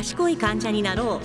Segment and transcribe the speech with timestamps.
[0.00, 1.20] 賢い患者になろ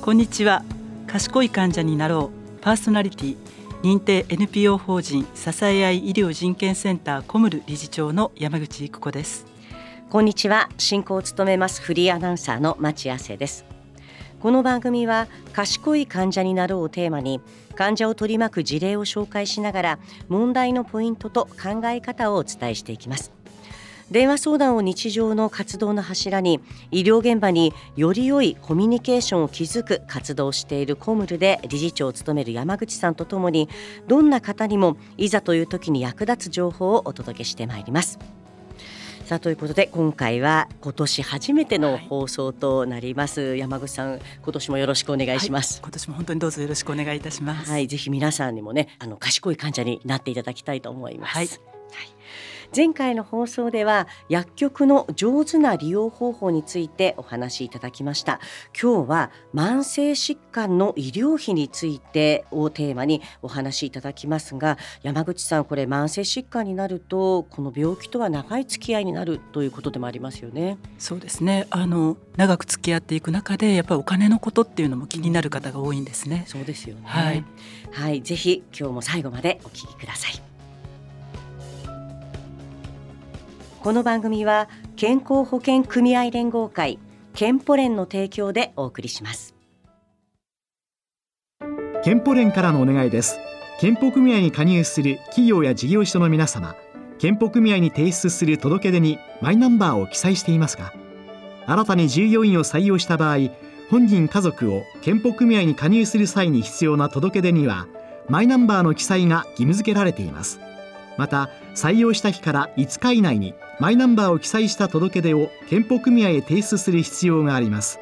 [0.00, 0.02] う。
[0.02, 0.64] こんにちは。
[1.06, 2.60] 賢い患者になろう。
[2.62, 3.36] パーソナリティ
[3.82, 9.44] 認定 NPO 法人支え合い医療人権センターコムル理事長の山口育子です。
[10.08, 10.70] こんにちは。
[10.78, 13.66] 進行を務めますフリーアナウンサーの町亜生です。
[14.40, 17.42] この番組は賢い患者になろうをテーマに
[17.74, 19.98] 患者を取り巻く事例を紹介しながら
[20.28, 23.32] 問題のポイントと考え方をお伝えしていきます
[24.10, 33.68] 電話相談を日常の活動の柱に医療現場により良いコミュニケーションを築く活動をしているコムルで理事長を務める山口さんとともに
[34.06, 38.18] どんな方にもいざという時に役立つ情報をお届けしてまいります。
[39.24, 47.70] さあということで今回は今年初めての放送となります、はい、山口さん今年もよろしくお願いします、はい、今年も本当にどうぞよろしくお願いいたします。
[47.70, 51.73] はいぜひ皆さんにもねあの賢い患者になっていただきたいと思います、はい
[52.74, 58.40] 前回の放送では薬局の上手な利用方法についてお話しいただきました。
[58.80, 70.78] 今日は慢性疾患の医療費についてをテーマにお話しいただきますが山口さんこれ慢性疾患になるとこの病気とは長い付き合いになるということでもありますよね。
[70.98, 71.66] そうですね。
[71.70, 76.44] あの長く付き合っていく中でやっぱりお金のことっていうのも気になる方が多いんですね。
[76.46, 77.02] そうですよね。
[77.04, 77.44] はい、
[77.92, 80.53] はい、ぜひ今日も最後までお聞きください
[83.84, 86.98] この番組は健康保険組合連合会
[87.34, 89.54] 健保連の提供でお送りします。
[92.02, 93.38] 健保連からのお願いです。
[93.78, 96.74] 健保組合に加入する企業や事業所の皆様
[97.18, 100.94] 健保組合に提出する届け出にマイナンバーを記載していますか
[101.66, 103.50] 新たに従業員を採用した場合
[103.90, 107.86] 本人家族を健保組合に加入する際に必要な届け出には
[108.30, 110.58] マイナンバーの記載が義務付けられています。
[111.16, 117.98] また採用した日から5日以内にマイナンバーを記載した届け出を健保組合へ提出する必要があります。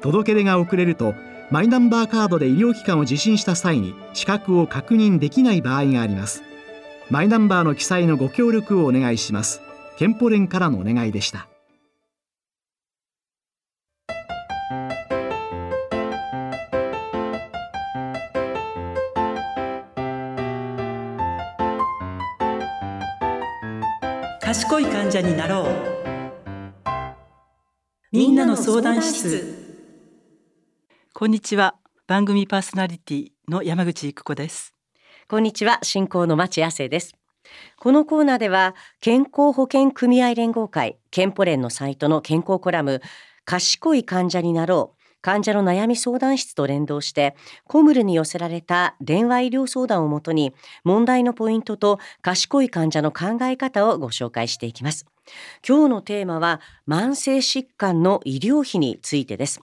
[0.00, 1.14] 届け出が遅れると
[1.50, 6.42] マイナンバーカードで医療機関を受診した際に資格を確認できない場合があります。
[7.10, 9.60] マイナンバーの記載のご協力をお願いします。
[9.96, 11.48] 健保連からのお願いでした。
[24.54, 25.66] 賢い患者になろう。
[28.12, 29.52] みんなの相談室。
[31.12, 31.74] こんにちは。
[32.06, 34.72] 番組パーソナリティの山口育子です。
[35.26, 35.80] こんにちは。
[35.82, 37.16] 進行の町亜生です。
[37.80, 43.02] このコーナーでは健康保険組合連合会健保連のサイトの健康コラム
[43.44, 47.34] 賢い患者になろう患者の悩み相談室と連動して
[47.66, 50.52] コムルに寄せられた電話医療相談をもとに
[50.84, 55.06] 問題のポイントと賢い患者の考え方をご紹介していきます。
[55.66, 59.62] 今日のテーマは慢性疾患の医療費についてです。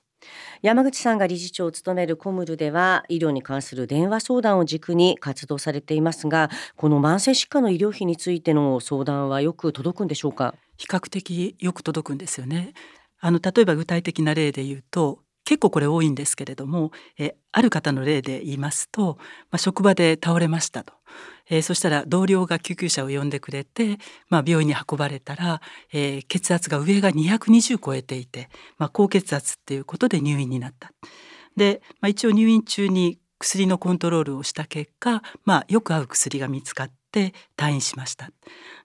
[0.64, 10.56] 山口さんが理事長を務めるコムルでは医療に関する電話相談を軸に活動されていますがこの慢性疾患の医療費についての相談はよく届くんでしょうか？
[10.78, 12.74] 比較的よく届くんですよね。
[13.20, 15.20] あの例えば具体的な例で言うと
[15.52, 20.94] 結構これ多いんですけれどもえある方の例で言いますと、まあ、職場で倒れましたと、
[21.50, 23.98] えー、そしたら同僚が救急車を呼んでくれて、
[24.30, 28.48] まあ、病院に運ばれたら、えー、血圧が上が220超えていて、
[28.78, 30.94] まあ、高血圧っていうことで入院になった。
[31.58, 38.32] で、まあ、一応入院中に薬のコントロールをした結果、まあ、よく合う薬が見つかって退院しました。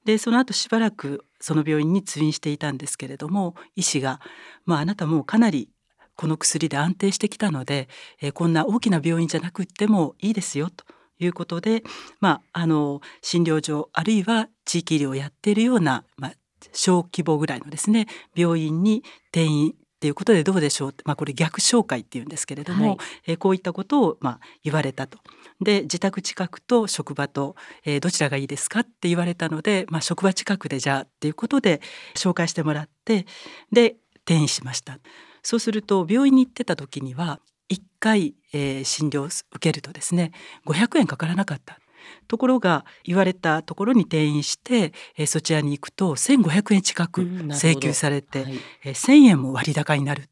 [0.04, 4.20] でその後しばらくその病院に通院していたんですけれども医師が、
[4.64, 5.68] まあ、あなたもうかなり
[6.16, 7.88] この薬で安定してきたので、
[8.20, 10.84] えー、こんな大きな病院じゃなくってもいいですよと
[11.18, 11.82] いうことで、
[12.20, 16.32] まあ、あの診療所あるいは地域医療をやっているような、まあ、
[16.72, 20.94] 小規模ぐらいのですね病院に転院っていうことでどうでしょう？
[21.06, 22.96] まあ、これ逆紹介っていうんですけれども、はい、
[23.28, 25.18] えー、こういったことをまあ言われたと。
[25.62, 31.80] で自宅近くと職場と、えー、どちらがいいですかって言われたので、まあ、職場近くでじゃあっていうことで
[32.14, 33.24] 紹介してもらって
[33.72, 33.96] で
[34.26, 34.98] 転院しました。
[35.46, 37.38] そうすると病院に行ってた時には
[37.70, 40.32] 1回、えー、診療を受けるとですね
[40.66, 41.78] 500円かからなかった。
[42.26, 50.28] ところが言われたところに転院して、えー、そちらに行くと1,500円近く請求されて、うんはい、えー、1,000円も割高になる。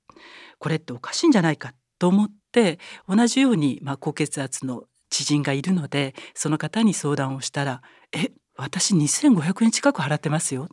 [0.58, 7.82] これっておかしいんじゃないかと思って同じように、まあ、高血圧の知人がいるのでその方に相談をしたら
[8.12, 10.68] 「え私2,500円近く払ってますよ」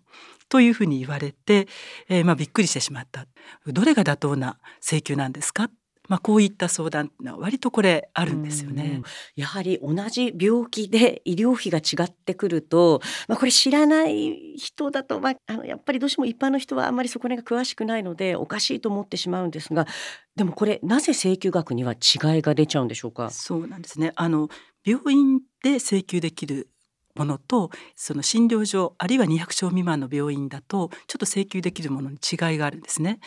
[0.51, 1.67] というふうに言われて、
[2.09, 3.25] えー、まあびっくりしてしまった。
[3.65, 5.71] どれが妥当な請求なんですか？
[6.09, 9.01] まあ、こういった相談は割とこれあるんですよね。
[9.37, 12.99] やはり同じ病気で医療費が違ってくると、
[13.29, 19.87] まあ、これ知らない人だと、まあ、あのやっぱりどうしても一般の人はあんまりそこら辺が詳しくないのでおかしいと思ってしまうんですが
[20.35, 23.29] でもこれなぜ請求額には違いが出ちゃうんでしょうか？
[23.29, 24.49] そうなんですねあの
[24.83, 26.67] 病院で請求できる
[27.15, 33.19] ものとその診療所あるいは200床未満の病院だとちょっと請求できるものに違いがあるんですね。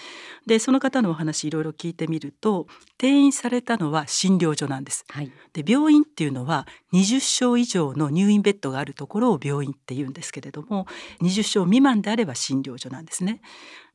[0.47, 2.67] でその方のお話いろいろ聞いてみると
[2.99, 5.05] 転院されたのは診療所なんです。
[5.09, 10.87] はい、で病院っていうのは20床以上の入院ベッドがあるところを病院って言うんですけれども
[11.21, 13.41] 20床未満であれば診療所なんですね。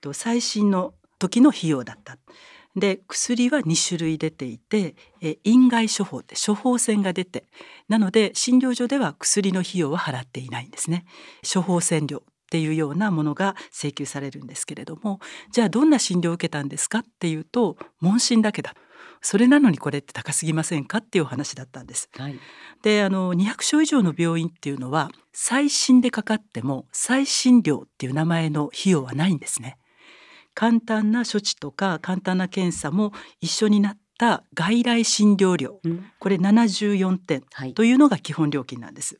[0.01, 2.17] と最新の時の費用だった。
[2.75, 7.45] で薬は2種類出ていてえ院外処方って処方箋が出て
[7.87, 11.05] なので診療所では薬の費用は払っていないんですね
[11.51, 12.21] 処方箋料っ
[12.51, 15.19] ていうようなものが請求されるんですけれども
[15.51, 18.73] じゃあどんな診療を受けたんですかっていうと問診だけだ
[19.21, 22.09] それなのにこれって高すぎませんかっていうお話だったんです。
[22.17, 22.39] はい、
[22.83, 29.77] であの200床以上の病院っていうのは最新でかかっても最新料っていう名前の費用はないんですね。
[30.53, 37.43] 簡単な処置とか簡単な検査も一緒になった外来診療料、うん、これ74点
[37.73, 39.19] というのが基本料金なんです。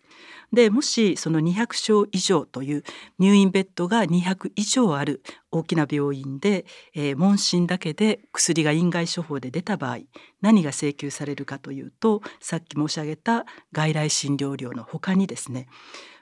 [0.52, 2.84] でもしその200床以上という
[3.20, 5.22] 入院ベッドが200以上ある
[5.52, 6.66] 大きな病院で、
[6.96, 10.00] えー、問診だけで薬が院外処方で出た場合
[10.42, 15.68] 何が請求されるかというとさっき申し上げた外来診療料の他にですね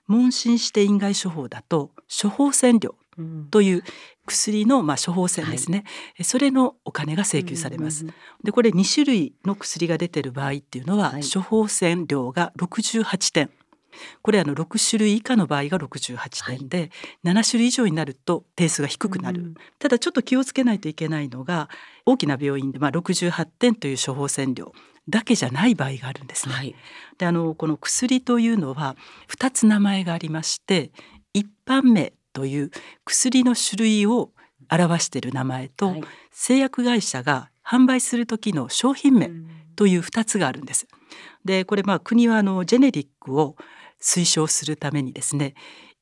[0.07, 2.95] 問診して院外処方だと処方箋料
[3.49, 3.83] という
[4.25, 5.83] 薬のまあ処方箋ですね、
[6.17, 8.05] はい、それのお金が請求されます。
[8.43, 13.49] でこれ2種類の薬が出てる場合っていうのは、はい、処方箋料が68点。
[14.21, 16.91] これあの6種類以下の場合が68点で、
[17.23, 21.67] はい、7種類以上になると点数が低くなる、うん、ただちょっと気をつけないといけないのが
[22.05, 24.71] 大きな病院でまあ68点という処方箋料
[25.09, 26.53] だけじゃない場合があるんですね。
[26.53, 26.75] はい、
[27.17, 28.95] であのこの薬というのは
[29.29, 30.91] 2つ名前がありまして
[31.33, 32.69] 一般名という
[33.03, 34.29] 薬の種類を
[34.71, 39.31] 表している名前と、はい、製薬会社が販売する時の商品名
[39.75, 40.85] という2つがあるんです。
[41.43, 43.55] でこれまあ国はあのジェネリックを
[43.99, 45.55] 推奨するためにですね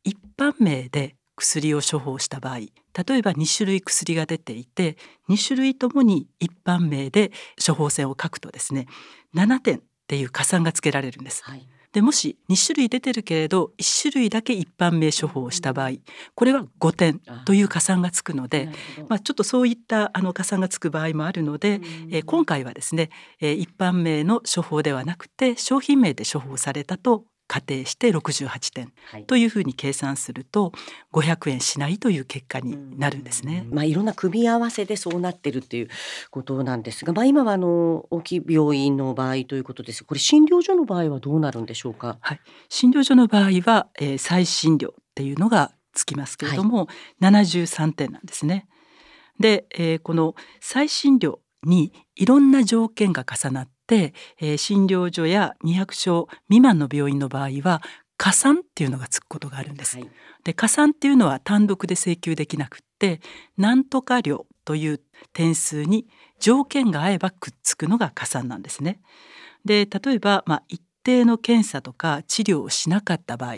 [0.04, 2.70] 一般名で薬を処方した場合例
[3.18, 4.98] えば2種類薬が出ていて
[5.30, 7.32] 2種類ともに一般名で
[7.66, 8.88] 処方箋を書くとですね
[9.34, 11.46] 7点っていう加算がつけられるんです。
[11.46, 11.66] はい
[11.96, 15.92] でもし2種類出てるけれど1種類だけ一般名処方をした場合
[16.36, 18.68] これは5点という加算がつくので、
[19.08, 21.80] まあ、ちょっとそういったあの加算がつく場合もあるので、
[22.12, 28.94] えー、今回はですね、えー、一般名の処方ではなくて商品名で処方されたと仮定して68点
[29.28, 30.72] というふうに計算すると
[31.14, 33.66] 500円しないという結果になるんですね。
[33.70, 35.90] まあ、いろんな組み合わせでそうなってるっていう
[36.32, 42.18] ことなんですが、まあ、今はあの大きい病院の場合ということですこれ診療所の場合はどうなるんでしょうか？
[42.22, 42.40] はい、
[42.70, 46.88] 診療所の場合は、えー、再診療っていうのがつきますけれども、は
[47.22, 48.68] い、73点なんですね。
[49.40, 57.82] で、えー、この再診療にいろんな条件が重なっ、えー、診療所や200床未満の病院の場合は
[58.18, 59.98] 加算っていうのがつくことがあるんです。
[59.98, 60.10] はい、
[60.44, 63.22] で加算っていうのは単独で請求できなくって
[63.58, 65.02] なんとか料という
[65.34, 66.08] 点数に
[66.40, 69.00] 条件が合えばくっつくのが加算なんですね。
[69.66, 73.56] で例えば、まあ、一定の検査とか治療をしなかった場合、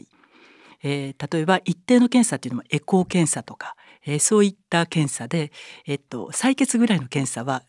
[0.83, 3.75] えー、例えば一定の検査っていうのもエコー検査とか、
[4.05, 5.51] えー、そういった検査で、
[5.85, 7.63] えっと、採血ぐらいの検査は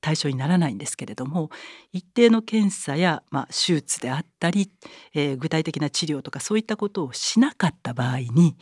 [0.00, 1.50] 対象にならないんですけれども
[1.92, 4.70] 一定の検査や、まあ、手術であったり、
[5.14, 8.56] えー、具体的な治療とかそういったことをしなかった場合に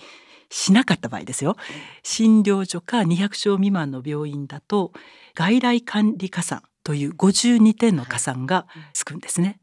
[0.50, 1.56] しなかった場合ですよ
[2.02, 4.92] 診療所か200床未満の病院だと
[5.34, 9.60] 外来管理加算という52点の加算がつくんですね。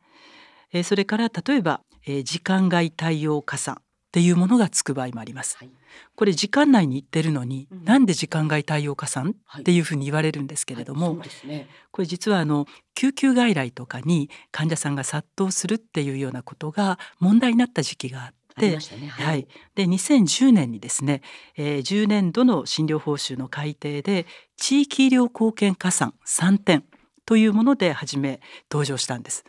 [0.72, 3.82] えー、それから例えば、えー、時間外対応加算
[4.16, 5.58] っていうものがつく場合もあります。
[5.58, 5.70] はい、
[6.16, 18.36] これ時間内に行ってるのに、うん、なんで時間外対応加算っていうふうに言われるんですけれども、はいね、これ実はあの救急外来とかに患者さんが殺到するっていうようなことが問題になった時期があって。
[18.70, 18.78] ね、
[19.10, 21.22] はい、はい、で2010年にですね、
[21.58, 26.86] えー、10年度の診療報酬の改定で地域医療貢献加算3点
[27.26, 28.40] というもので初め
[28.72, 29.44] 登場したんです。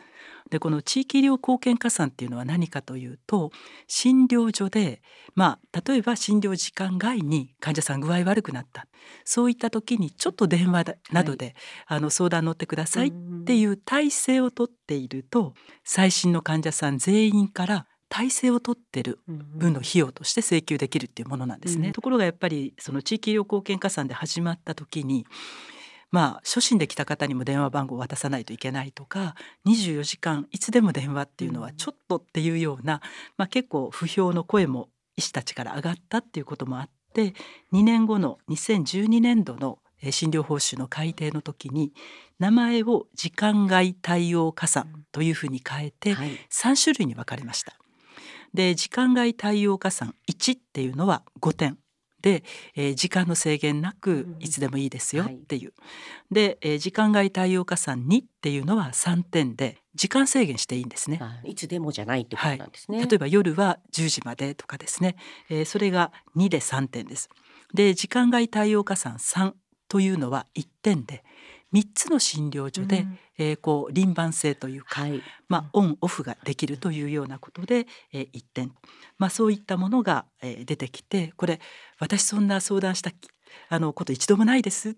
[0.49, 3.51] でこの地域医療貢献加算っていうのは何かというと
[3.87, 5.01] 診療所で
[5.35, 8.87] まあ例えば診療時間外に患者さん具合悪くなった。
[9.23, 13.11] そういった時にちょっと電話などで、はい、あの相談乗ってくださいっ
[13.45, 21.87] ていう体制をとっていると最新の患者さん全員から体制を取ってる分の費用として請求できるっていうものなんですね。
[21.87, 25.25] うん、ところがやっぱりその地域医療貢献加算で始まった時に
[26.11, 29.35] まあ初診で来た方にも電話番号を渡さないといけないとか
[29.65, 33.01] 24時間いつでも電話っていうのはちょっとっていうような、
[33.37, 37.33] まあ、結構不評の声も医師たちから上がったっていうこともあって
[37.73, 39.79] 2年後の2012年度の
[40.11, 41.91] 診療報酬の改定の時に
[42.39, 46.13] 名前を時間外対応加算というふうに変えて
[46.51, 47.73] 3種類に分かれました。
[48.53, 51.77] で時間外対応加算1っていうのは5点
[52.27, 52.43] で、
[52.75, 55.61] えー、時間の制限なくいつでもいいですよっていう。
[55.61, 55.91] うんは
[56.31, 61.21] い、で、えー、時間外対応加算2っていうのは3点で時間制限していいんですね。
[61.45, 62.97] いつでもじゃないってことなんですね。
[62.97, 65.15] はい、例えば夜は10時までとかですね、
[65.49, 67.29] えー、それが2で3点です。
[67.73, 69.53] で時間外対応加算3
[69.87, 71.23] というのは1点で
[71.73, 78.73] 3つの診療所で、うん、えー、こう輪番性というか、はい、まあ、オンオフができるというようなことで、えー、1点、
[79.17, 81.59] まあ、そういったものが、えー、出てきてこれ
[81.99, 83.11] 私そんな相談した
[83.69, 84.91] あのこと一度もないです。
[84.91, 84.93] っ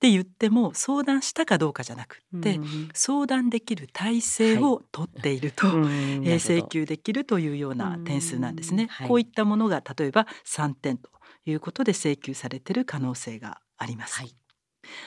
[0.00, 8.86] て言っても相談したかどうかじゃなくって、うん、相談できる体制をとっていると、は い、えー、請求できるというような点数なんですね。
[8.86, 11.10] はい、こういったものが例えば3点と
[11.44, 14.20] いうことで請求されている可能性があります。
[14.20, 14.34] はい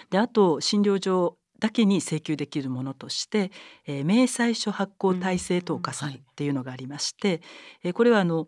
[0.09, 3.51] であと診療所だけに請求できるものとして、
[3.87, 7.41] えー、明細書発行体制等加算っていうのがありまして、うんはい、
[7.83, 8.47] えー、これはあの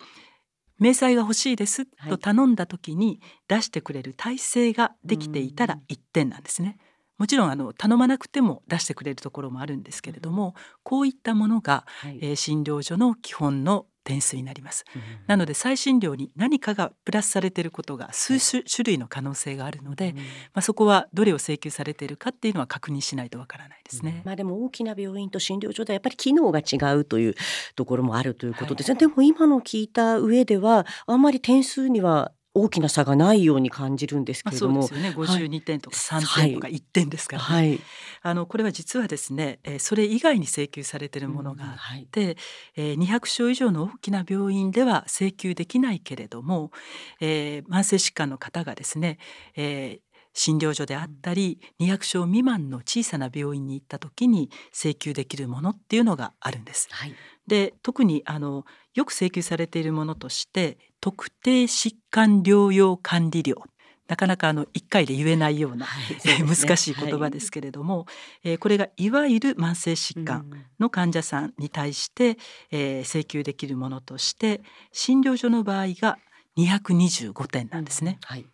[0.79, 6.77] 明細が欲しいですと頼んだ時に出してくれる体制ができていたら1点なんですね。
[7.17, 10.53] もちろんあの頼まなくても出してくれるところもあるんですけれども、
[10.83, 20.23] こういったものが、はい、えー、診療所の基本の点数になります、うん、なので再診料に何かがプラスされていることが数種類の可能性があるので、うん、ま
[20.55, 27.35] あ、そこはどれを請求されているかっていうのは確認しないとわからないですね、うん、まあ、でも大きな病院と診療所でやっぱり機能が違うという
[27.75, 35.29] ところもあるということですね、はい、でも今の聞いた上ではあんまり点数には大きな差がないように感じるんですけれども、まあ、そうですよね。
[35.49, 37.79] 52点とか3点とか1点ですから、ね、はい、
[38.21, 42.27] あのこれは実はですね、えー、それ以外に請求されているものがあって、うん。
[42.27, 42.37] はい、
[42.77, 46.71] えー、200床以上の大きな病院では請求できないけれども、
[47.19, 49.19] えー、慢性疾患の方がですね、
[49.57, 56.87] えー、診療所であったり200床未満の小さな病院に行った時に請求できるものっていうのがあるんです。
[56.91, 57.15] はい、
[57.47, 63.63] で特にあのよく請求されているものとして特定疾患療養管理料。
[64.07, 70.45] なかなかあの一回で言えないような、はいね、難しい言葉ですけれども、はい、えー、これがいわゆる慢性疾患
[70.79, 72.37] の患者さんに対して、
[72.71, 74.61] えー、請求できるものとして
[74.91, 76.19] 診療所の場合が
[76.55, 78.19] 225点なんですね。
[78.29, 78.35] うん。
[78.35, 78.45] はい、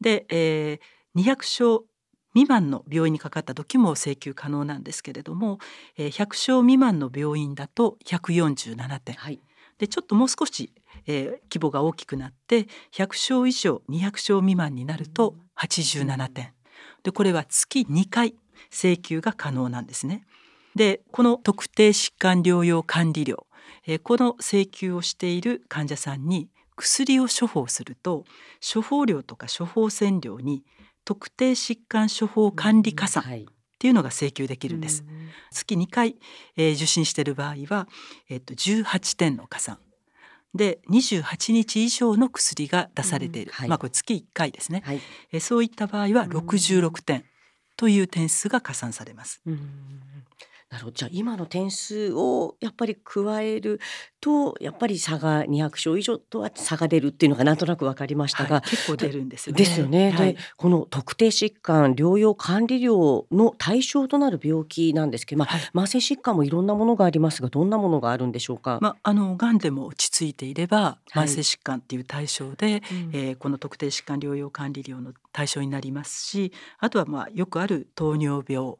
[0.00, 1.84] で、えー、200床
[2.36, 5.58] 未満の病院にかかった時も請求可能なんですけれども、
[5.96, 9.40] えー、100床未満の病院だと147点、はい、
[9.78, 10.72] でちょっともう少し
[11.06, 16.52] えー、規模が大きくなって100床以上200床未満になると87点。
[17.02, 18.34] でこれは月2回
[18.70, 20.26] 請求が可能なんですね。
[20.74, 23.46] でこの特定疾患療養管理料、
[23.86, 28.24] えー、この請求をしている患者さんに薬を処方すると
[28.74, 30.62] 処方料とか処方箋料に
[31.06, 33.26] 特定疾患処方管理加算っ
[33.78, 35.04] ていうのが請求できるんです。
[35.52, 36.16] 月2回、
[36.56, 37.88] えー、受診している場合は、
[38.28, 39.78] えー、と18点の加算
[40.52, 47.24] で28日以上の薬が出されている、うんはい、まあこれ月1回ですね、はい、えそういった場合は66点
[47.76, 49.42] という点数が加算されます。
[50.70, 53.80] うんなるほどじゃあ今の点数をやっぱり加える
[54.20, 59.58] とやっぱり差が200床以上とは差が出るっていうのがなんとなく分かりましたが、はい、結構出るんですよね。
[59.58, 60.10] ですよね。
[60.10, 68.78] はい、でこの特定疾患療養管理料の対象となる病気なんですけど、まあ、はい、慢性疾患もいろんなものがありますがどんなものがあるんでしょうか？
[68.82, 72.82] まああの癌でも落ち着いていれば慢性疾患っていう対象で、はい、
[73.12, 78.74] えー、この特定疾患療養管理料の対象になりますしあとはまあよくある糖尿病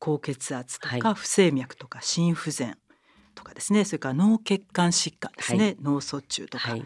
[0.00, 2.76] 高血圧とか不整脈とか心不全
[3.36, 3.84] とかですね。
[3.84, 6.84] それから脳血管疾患ですね、はい、脳卒中とか、はい、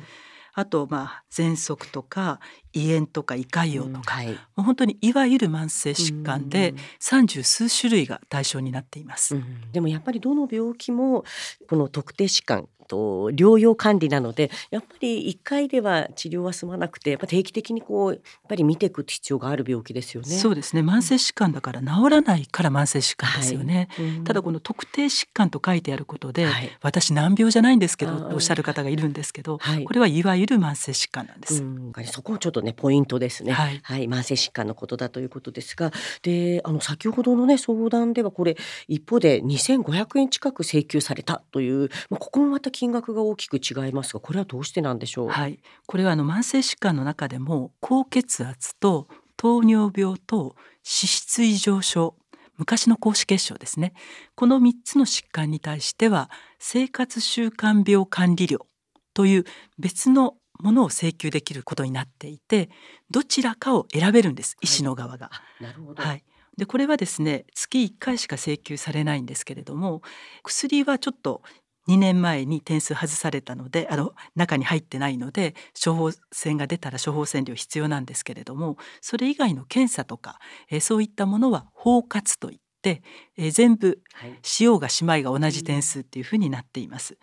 [0.53, 2.41] あとまあ喘息とか
[2.75, 11.25] 胃炎とか胃潰瘍とか、うんはい、もう本当にいわゆる慢性疾患で三十数種類が対象になっています、うん、でもやっぱりどの病気も
[11.69, 20.29] この特定疾患と療養管理なのでやっぱり1回では治療は済まなくてやっぱ定期的にこうやっぱり見ていく必要がある病気ですよね。
[20.29, 20.83] そうですね。
[20.83, 23.89] 慢性疾患だから治らないから慢性疾患ですよね。
[23.91, 24.05] はい。
[24.05, 31.63] うん、ただこの特定疾患と書いてあることで、はい、私難病じゃないんですけどとおっしゃる方がいるんですけど、はい、これはいわゆる慢性疾患なんです。
[31.63, 33.53] うん、そこをちょっとねポイントですね。
[33.53, 35.93] はい、はい、慢性疾患のことだということですが、
[36.23, 38.57] であの先ほどのね相談ではこれ
[38.89, 52.17] 一方で2500円近く請求されたという、まあ、ここもまた金額が大きく違いますがこれはどうしてなんでしょう、はい、これはあの慢性疾患の中でも高血圧と糖尿病と脂質異常症
[52.57, 53.95] 昔の高脂血症ですね。
[54.37, 58.67] この3つの疾患に対しては生活習慣病管理料
[59.13, 59.45] という
[59.79, 62.71] 別のものを請求できることになっていて
[63.11, 65.31] どちらかを選べるんです、医師の側が。
[65.61, 66.25] なるほど、はい。
[66.57, 70.03] でこれはですね月1回しか請求されないんですけれども
[70.43, 71.43] 薬はちょっと
[71.89, 80.39] 2年前に点数外されたのであの中に入ってないので処方箋が出たら処方箋料必要なんですけれどもそれ以外の検査とか、
[80.71, 83.03] えー、そういったものは包括といって、
[83.37, 84.01] えー、全部
[84.43, 87.19] 使用が姉妹が同じ点数っていうふうになっています。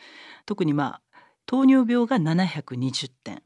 [0.46, 1.02] 特にまあ
[1.46, 3.42] 糖尿病が720点。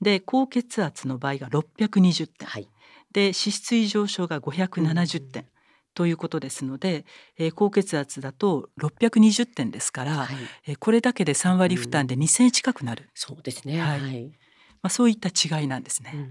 [0.00, 2.68] で高血圧の場合が620点、はい、
[3.12, 5.46] で脂質異常症が570点。
[5.94, 7.04] ということですので、
[7.38, 10.36] えー、高血圧だと620点ですから、はい、
[10.68, 14.30] えー、これだけで3割負担で2,000円近くなる、うん、そうですね、はい、はい、ま
[14.82, 16.30] あ、そういった違いなんですね。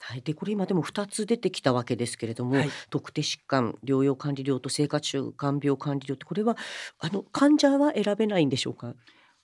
[0.00, 6.56] はい、でこれ今でも2つ出てきたわけですけれども、はい、特定疾患療養管理料と生活習慣病管理料ってこれは
[6.98, 8.94] あの患者は選べないんでしょうか？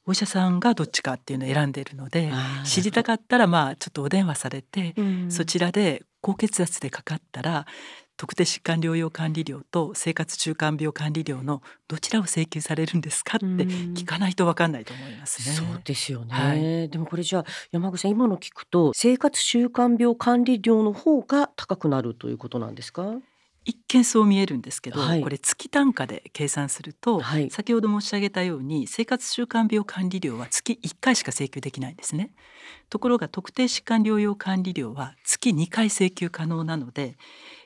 [0.07, 2.31] お医者さんがどっちかっていうのを選んでいるので
[2.65, 7.67] 知りたかったらまあちょっとお電話されて、うん、そちらで高血圧でかかったら
[8.17, 15.55] 特定疾患療養管理料と生活習慣病管理料のどちらを請求されるんですかって聞かないと分かんないと思いますね。
[15.57, 23.15] そうですよね、はい、でもこれじゃあ山口さん今の聞くと生活習慣病管理料の方が高くなるということなんですか？
[23.65, 32.31] 一見そう見えるんですけど、はい、これ月単価で計算すると、はい、先ほど申し上げたように生活習慣病管理料は月1回しか請求できないんですね。
[32.91, 37.17] ところが特定疾患療養管理料は月2回請求可能なので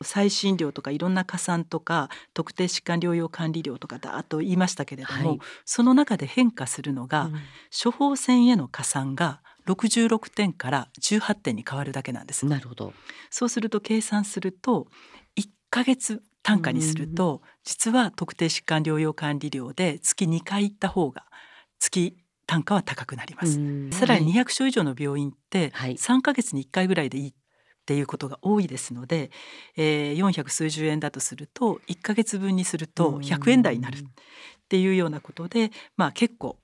[0.02, 7.34] 再診料とかいろんな加算とか特定疾患療養管理料とかだと言いましたけれども、はい、その中で変化するのが、うん、
[7.82, 12.46] 処方箋への加算が66点から18点に変わるだけなんです。
[12.46, 12.94] なるほど。
[13.30, 14.86] そうすると計算すると
[15.70, 21.24] ヶ月単価にすると、実は特定疾患療養管理料で月2回行った方が
[21.78, 22.16] 月
[22.46, 23.58] 単価は高くなります。
[23.90, 27.32] さらに200床以上の病院って3ヶ月に1回ぐらいでいいっ
[27.84, 29.30] ていうことが多いですので、
[29.76, 34.02] えー、400数十円だとすると1ヶ月分にすると100円台になるっ
[34.68, 36.58] ていうようなことで、まあ結構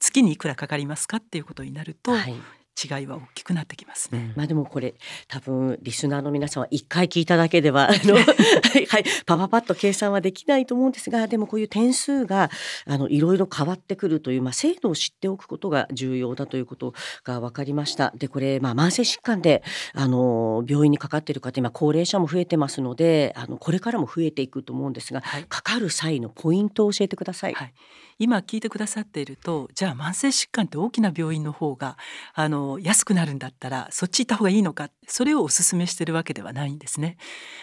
[0.00, 2.34] 月にいくらかかりますかっていうことになると、はい、
[2.82, 4.32] 違いは大きくなってきますね。
[4.36, 4.94] まあでもこれ
[5.28, 12.50] 多分リスナーの皆さんは一回聞いただけではあの はいパパパッと計算はできないと思うんですがでもこういう点数が
[12.86, 18.12] あのいろいろ変わってくるというまあ制度を知っておくことが重要だということが分かりました。
[18.16, 27.54] でこれまあ慢性疾患であの病院にかかっている方今高齢者も増えてますのであのこれからも増えていくと思うんですが、はい、かかる際のポイントを教えてください。
[27.54, 27.74] はい
[28.20, 31.96] 今聞いてくださっているとじゃあ慢性疾患って大きな病院の方が
[32.34, 37.16] あの安くなるんだったらそっち行った方がいいのかっそれをお勧めしてるわけではないんですね。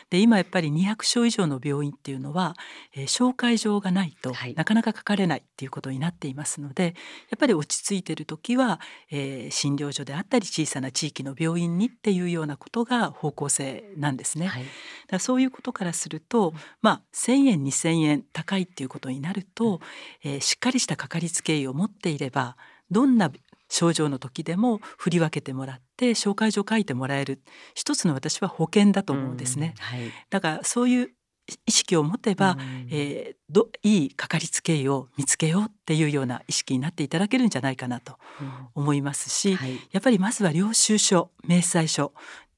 [0.10, 2.56] で今やっぱり200床以上の病院っていうのは、
[2.94, 6.96] えー、紹介状がないと、なかなかかかれないっていうことになっていますので
[7.30, 8.80] やっぱり落ち着いてる時は、
[9.12, 14.48] えー、診療所であったり小さな地域の病院にっていうようなことが方向性なんですね。
[14.48, 14.64] はい、
[15.08, 19.82] だそういうことからすると、まあ1,000円2,000円高いっていうことになると、
[20.24, 22.58] えー、しっかりしたかかりつけ医を持っていれば
[22.92, 23.32] どんな
[23.70, 27.42] 症状の時でも振り分けてもらって紹介状書いてもらえる。
[27.76, 29.74] 一つの私は保険だと思うんですね。
[29.80, 31.12] はい、だからそういう
[31.66, 32.58] 意識を持てば、
[32.90, 38.18] えー、どいいかかりつけ医を見つけようっていうような意識になっていただけるんじゃないかなと
[38.76, 42.14] 思いますし、はい、やっぱりまずは領収書明細書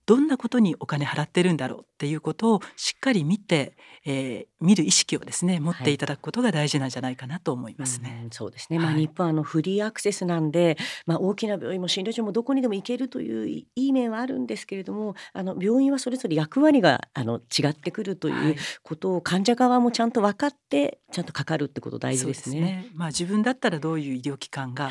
[0.09, 8.21] どんなことにお金払ってるんだろうっていうことをしっかり見て、えー、見る意識をですね持っていただくことが大事なんじゃないかなと思いますね。
[8.21, 8.79] はい、そうですね。
[8.79, 22.55] まあ、日本はあのフリーアクセスなんで、まあ大きな病院も診療所もどこにでも行けるといういい面はあるんですけれども、あの病院はそれぞれ役割があの違ってくるということを患者側もちゃんと分かってちゃんとかかるってこと大事ですね。
[22.55, 24.89] すねまあ自分だったらどういう医療機関が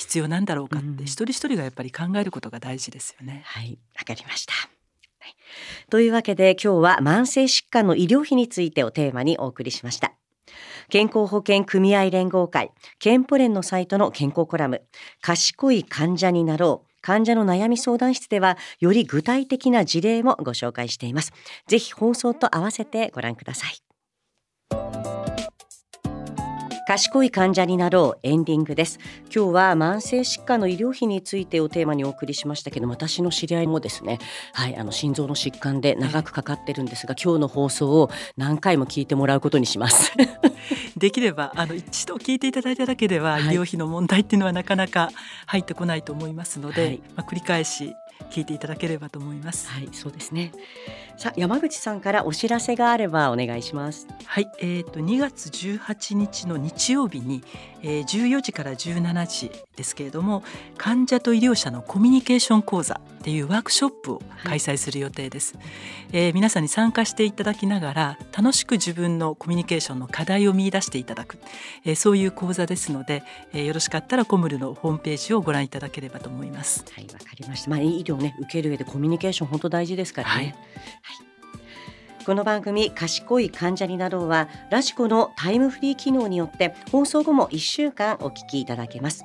[0.00, 3.42] 必要なんだろうかって、一人一人がやっぱり考えることが大事ですよね。
[3.44, 4.54] はい、わかりました。
[5.90, 10.14] というわけで今日は慢性疾患の医療費についてをテーマにお送りしました。
[10.88, 14.82] 健康保険組合連合会健保連のサイトの健康コラム
[15.20, 21.32] 賢い患者になろう患者の悩み相談室ではより具体的な事例もご紹介しています
[21.68, 23.89] ぜひ放送と合わせてご覧ください
[26.90, 28.98] 賢い患者になろうエンディングです
[29.32, 34.18] 今日は慢性疾患の医療費についてをテーマにお送りしましたけど私の知り合いもですね
[34.52, 40.12] はいあの心臓の疾患で長くかかってるんですが今日の放送を何回も聞いてもらうことにします
[40.98, 45.10] できればあの一度聞いていただいただけでは、医療費の問題っていうのはなかなか
[45.46, 47.94] 入ってこないと思いますので、はい、まあ、繰り返し
[48.30, 49.68] 聞いていただければと思います。
[49.68, 50.52] はい、そうですね。
[51.20, 54.08] さあ山口さんからお知らせがあればお願いします。
[54.24, 57.44] はい、えっ、と2月18日の日曜日に、
[57.82, 60.42] えー、14時から17時ですけれども、
[60.78, 65.58] 患者と医療者のコミュニケーション講座っていうワークショップを開催する予定です。
[65.58, 65.64] はい、
[66.12, 71.36] えー、皆さんに参加していただきながら楽しく自分のコミュニケーションの課題を見出していただく、
[71.84, 76.82] えー、そういう講座ですので、えー、よろしかったらコムルのホームページをご覧いただければと思います。
[76.94, 77.70] はい、わかりました。
[77.70, 80.34] まあ医療ね受ける上でコミュニケーション本当大事ですからね。
[80.34, 81.09] はい、はい
[82.30, 89.24] この番組賢い患者になろうはラジコのタイムフリー機能によって放送後も1週間お聞きいただけます。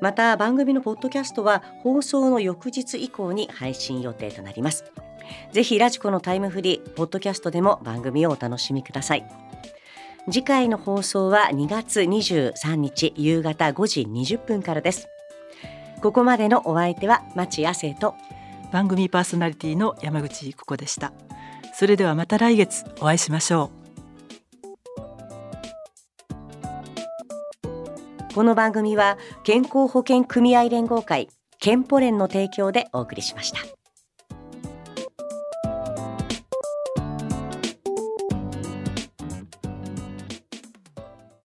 [0.00, 4.86] また番組のポッドキャストは放送の翌日以降に配信予定となります。
[5.52, 9.26] ぜひラジコのタイムフリーポッドキャストでも番組をお楽しみください。
[10.24, 15.10] 次回の放送は2月23日夕方5時20分からです。
[16.00, 18.14] ここまでのお相手は町亜生と
[18.72, 21.12] 番組パーソナリティの山口育子でした。
[21.80, 23.70] それではまた来月お会いしましょ
[28.28, 33.79] うこの番組は健康保険組合連合会健保連の提供でお送りしました。